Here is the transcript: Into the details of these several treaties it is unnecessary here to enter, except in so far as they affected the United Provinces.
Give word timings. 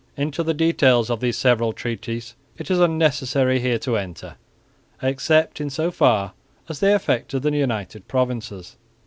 Into 0.17 0.41
the 0.41 0.55
details 0.55 1.11
of 1.11 1.19
these 1.19 1.37
several 1.37 1.73
treaties 1.73 2.33
it 2.57 2.71
is 2.71 2.79
unnecessary 2.79 3.59
here 3.59 3.77
to 3.77 3.97
enter, 3.97 4.33
except 4.99 5.61
in 5.61 5.69
so 5.69 5.91
far 5.91 6.33
as 6.67 6.79
they 6.79 6.91
affected 6.95 7.43
the 7.43 7.55
United 7.55 8.07
Provinces. 8.07 8.77